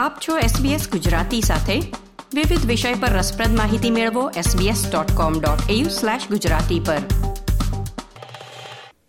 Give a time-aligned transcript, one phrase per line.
[0.00, 1.80] આપ છો SBS ગુજરાતી સાથે.
[2.34, 6.98] વિવિધ વિષય પર રસપ્રદ માહિતી મેળવો sbs.com.au/gujarati પર.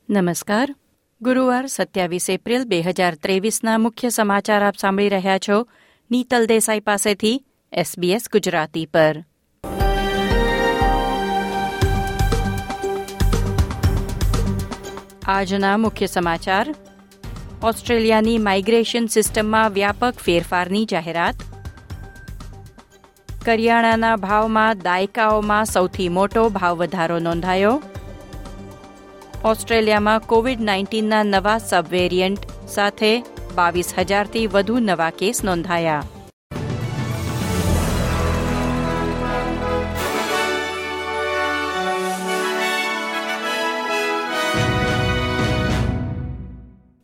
[0.09, 0.75] નમસ્કાર.
[1.21, 5.67] ગુરુવાર સત્યાવીસ એપ્રિલ બે હજાર ત્રેવીસના મુખ્ય સમાચાર આપ સાંભળી રહ્યા છો
[6.11, 7.45] નીતલ દેસાઈ પાસેથી
[7.77, 9.23] SBS ગુજરાતી પર.
[15.25, 16.75] આજના મુખ્ય સમાચાર.
[17.63, 21.35] ઓસ્ટ્રેલિયાની માઇગ્રેશન સિસ્ટમમાં વ્યાપક ફેરફારની જાહેરાત.
[23.45, 27.81] કરિયાણાના ભાવમાં દાયકાઓમાં સૌથી મોટો ભાવ વધારો નોંધાયો.
[29.43, 33.23] ઓસ્ટ્રેલિયામાં કોવિડ નાઇન્ટીનના નવા સબવેરિયન્ટ સાથે
[33.55, 36.03] બાવીસ હજારથી વધુ નવા કેસ નોંધાયા.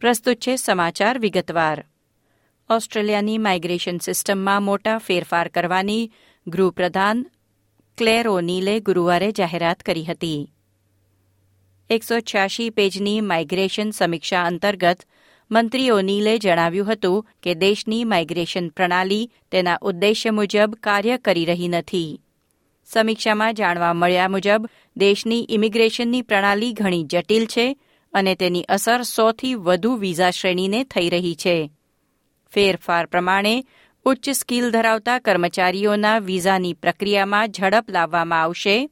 [0.08, 1.86] પ્રસ્તુત છે સમાચાર વિગતવાર.
[2.70, 6.12] ઓસ્ટ્રેલિયાની માઇગ્રેશન સિસ્ટમમાં મોટા ફેરફાર કરવાની
[6.48, 7.26] ગૃહપ્રધાન
[7.98, 10.54] ક્લેર ઓનીલે ગુરુવારે જાહેરાત કરી હતી.
[11.90, 15.00] એકસો છ્યાસી પેજની માઇગ્રેશન સમીક્ષા અંતર્ગત
[15.52, 22.22] મંત્રી ઓનીલે જણાવ્યું હતું કે દેશની માઇગ્રેશન પ્રણાલી તેના ઉદ્દેશ્ય મુજબ કાર્ય કરી રહી નથી.
[22.86, 27.78] સમીક્ષામાં જાણવા મળ્યા મુજબ, દેશની ઇમિગ્રેશનની પ્રણાલી ઘણી જટિલ છે
[28.18, 31.58] અને તેની અસર સોથી વધુ વિઝા શ્રેણીને થઈ રહી છે.
[32.54, 33.56] ફેરફાર પ્રમાણે,
[34.06, 38.90] ઉચ્ચ સ્કિલ ધરાવતા કર્મચારીઓના વિઝાની પ્રક્રિયામાં ઝડપ લાવવામાં આવશે.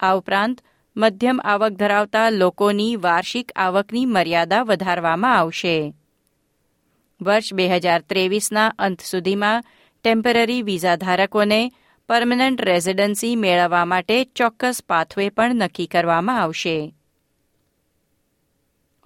[0.00, 0.60] આ ઉપરાંત,
[0.96, 5.94] મધ્યમ આવક ધરાવતા લોકોની વાર્ષિક આવકની મર્યાદા વધારવામાં આવશે.
[7.22, 9.64] વર્ષ બે હજાર ત્રેવીસના અંત સુધીમાં
[10.04, 11.72] ટેમ્પરરી વિઝા ધારકોને
[12.08, 16.94] પરમનન્ટ રેઝિડન્સી મેળવવા માટે ચોક્કસ પાથવે પણ નક્કી કરવામાં આવશે.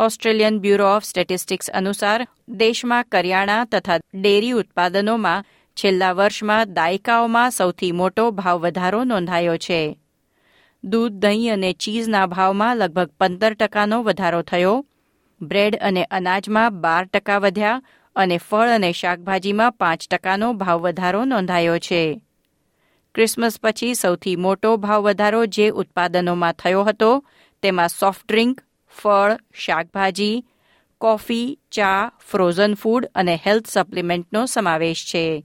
[0.01, 5.45] ઓસ્ટ્રેલિયન બ્યુરો ઓફ સ્ટેટિસ્ટિક્સ અનુસાર દેશમાં કરિયાણા તથા ડેરી ઉત્પાદનોમાં
[5.77, 9.99] છેલ્લા વર્ષમાં દાયકાઓમાં સૌથી મોટો ભાવ વધારો નોંધાયો છે.
[10.85, 14.87] દૂધ, દહીં અને ચીઝના ભાવમાં લગભગ પંદર ટકાનો વધારો થયો.
[15.43, 17.83] બ્રેડ અને અનાજમાં બાર ટકા વધ્યા
[18.17, 22.23] અને ફળ અને શાકભાજીમાં પાંચ ટકાનો ભાવ વધારો નોંધાયો છે.
[23.15, 27.25] ક્રિસમસ પછી સૌથી મોટો ભાવ વધારો જે ઉત્પાદનોમાં થયો હતો,
[27.63, 28.61] તેમાં સોફ્ટ ડ્રિંક
[28.97, 30.45] ફળ, શાકભાજી,
[30.99, 35.45] કોફી, ચા ફ્રોઝન ફૂડ અને હેલ્થ સપ્લિમેન્ટનો સમાવેશ છે.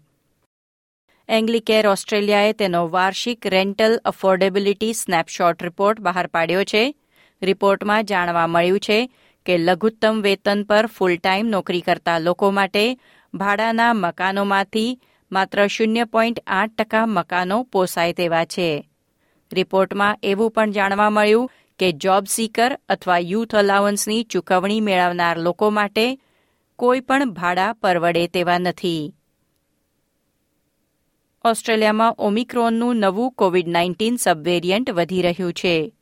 [1.29, 6.95] એંગ્લિકેર ઓસ્ટ્રેલિયાએ તેનો વાર્ષિક રેન્ટલ અફોર્ડેબિલિટી સ્નેપશોટ રિપોર્ટ બહાર પાડ્યો છે.
[7.41, 9.09] રિપોર્ટમાં જાણવા મળ્યું છે
[9.45, 12.97] કે લઘુત્તમ વેતન પર ફૂલ ટાઈમ નોકરી કરતા લોકો માટે
[13.33, 14.99] ભાડાના મકાનોમાંથી
[15.31, 18.89] માત્ર શૂન્ય પોઈન્ટ આઠ ટકા મકાનો પોસાય તેવા છે.
[19.53, 21.51] રિપોર્ટમાં એવું પણ જાણવા મળ્યું
[21.83, 26.19] કે જોબ સીકર અથવા યુથ અલાવન્સની ચૂકવણી મેળવનાર લોકો માટે
[26.75, 29.16] કોઈ પણ ભાડા પરવડે તેવા નથી.
[31.45, 35.94] ઓસ્ટ્રેલિયામાં ઓમિક્રોનનું નવું કોવિડ નાઇન્ટીન સબવેરિયન્ટ વધી રહ્યું છે.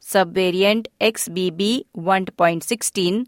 [0.00, 3.26] Subvariant XBB one point sixteen,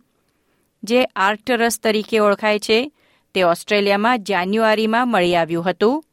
[0.84, 2.92] જે આર્કટરસ તરીકે ઓળખાય છે,
[3.34, 6.04] તે ઓસ્ટ્રેલિયામાં જાન્યુઆરીમાં મળી આવ્યું હતું.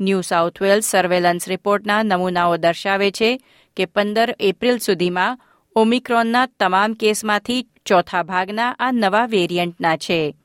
[0.00, 3.44] ન્યૂ સાઉથ વેલ્સ સર્વેલન્સ રિપોર્ટના નમૂનાઓ દર્શાવે છે
[3.76, 5.40] કે પંદર એપ્રિલ સુધીમાં
[5.76, 10.36] ઓમિક્રોનના તમામ કેસમાંથી ચોથા ભાગના આ નવા વેરિયન્ટના છે.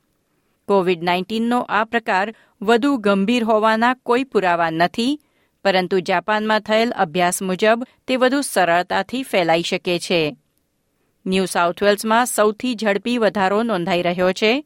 [0.68, 5.20] કોવિડ નાઇન્ટીનનો આ પ્રકાર વધુ ગંભીર હોવાના કોઈ પુરાવા નથી,
[5.64, 10.36] પરંતુ જાપાનમાં થયેલ અભ્યાસ મુજબ તે વધુ સરળતાથી ફેલાઈ શકે છે.
[11.26, 14.64] ન્યૂ સાઉથ વેલ્સમાં સૌથી ઝડપી વધારો નોંધાઈ રહ્યો છે.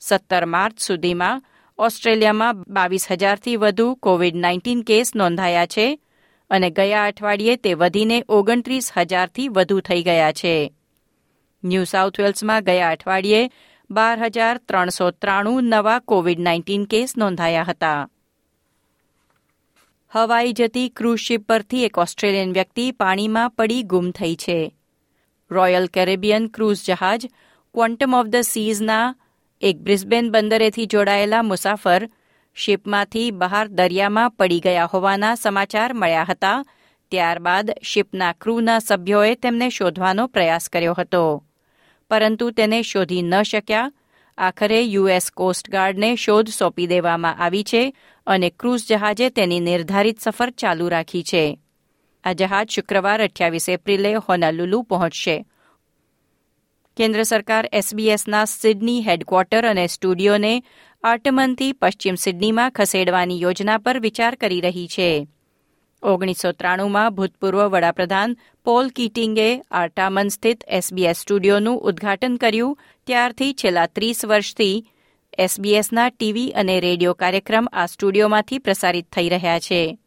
[0.00, 1.42] સત્તર માર્ચ સુધીમાં
[1.78, 6.00] ઓસ્ટ્રેલિયામાં બાવીસ હજારથી વધુ કોવિડ નાઇન્ટીન કેસ નોંધાયા છે.
[6.50, 10.74] અને ગયા અઠવાડિયે તે વધીને ઓગણત્રીસ હજારથી વધુ થઈ ગયા છે.
[11.64, 13.50] ન્યૂ સાઉથ વેલ્સમાં ગયા અઠવાડિયે
[13.90, 18.08] બાર હજાર ત્રણસો ત્રાણું નવા કોવિડ નાઇન્ટીન કેસ નોંધાયા હતા.
[20.10, 24.74] હવાઈ જતી ક્રૂઝ શિપ પરથી એક ઓસ્ટ્રેલિયન વ્યક્તિ પાણીમાં પડી ગુમ થઈ છે.
[25.50, 27.26] રોયલ કેરેબિયન ક્રૂઝ જહાજ
[27.74, 29.14] ક્વોન્ટમ ઓફ ધ સીઝના
[29.60, 32.10] એક બ્રિસ્બેન બંદરેથી જોડાયેલા મુસાફર
[32.54, 36.64] શિપમાંથી બહાર દરિયામાં પડી ગયા હોવાના સમાચાર મળ્યા હતા.
[37.10, 41.44] ત્યારબાદ શિપના ક્રૂના સભ્યોએ તેમને શોધવાનો પ્રયાસ કર્યો હતો.
[42.10, 43.92] પરંતુ તેને શોધી ન શક્યા.
[44.38, 47.96] આખરે યુએસ કોસ્ટગાર્ડને શોધ સોંપી દેવામાં આવી છે
[48.26, 51.58] અને ક્રૂઝ જહાજે તેની નિર્ધારિત સફર ચાલુ રાખી છે.
[52.24, 55.44] આ જહાજ શુક્રવાર અઠ્યાવીસ એપ્રિલે હોનાલુલુ પહોંચશે.
[56.96, 60.62] કેન્દ્ર સરકાર એસબીએસના સિડની હેડક્વાર્ટર અને સ્ટુડિયોને
[61.02, 65.26] આર્ટમનથી પશ્ચિમ સિડનીમાં ખસેડવાની યોજના પર વિચાર કરી રહી છે.
[66.02, 72.78] ઓગણીસો ત્રાણુંમાં ભૂતપૂર્વ વડાપ્રધાન પોલ કીટિંગે આર્ટામન સ્થિત એસબીએસ સ્ટુડિયોનું ઉદ્ઘાટન કર્યું.
[73.06, 74.86] ત્યારથી છેલ્લા ત્રીસ વર્ષથી
[75.38, 79.98] એસબીએસના ટીવી અને રેડિયો કાર્યક્રમ આ સ્ટુડિયોમાંથી પ્રસારિત થઈ રહ્યા છે.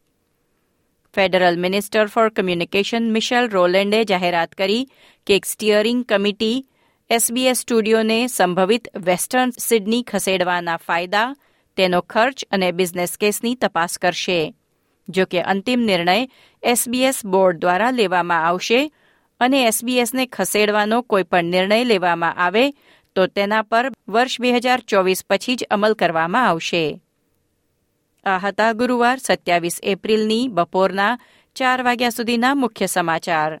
[1.14, 4.88] Federal minister for communication Michelle રોલેન્ડે જાહેરાત કરી
[5.26, 6.66] કે સ્ટીયરિંગ કમિટી
[7.10, 11.34] એસબીએસ સ્ટુડિયોને સંભવિત વેસ્ટર્ન સિડની ખસેડવાના ફાયદા,
[11.76, 14.52] તેનો ખર્ચ અને બિઝનેસ કેસની તપાસ કરશે.
[15.08, 16.28] જો કે અંતિમ નિર્ણય
[16.62, 18.80] એસબીએસ બોર્ડ દ્વારા લેવામાં આવશે
[19.40, 22.64] અને એસબીએસને ખસેડવાનો કોઈપણ નિર્ણય લેવામાં આવે,
[23.16, 27.00] તો તેના પર વર્ષ બે હજાર ચોવીસ પછી જ અમલ કરવામાં આવશે.
[28.26, 31.18] આ હતા ગુરુવાર સત્યાવીસ એપ્રિલની બપોરના
[31.56, 33.60] ચાર વાગ્યા સુધીના મુખ્ય સમાચાર.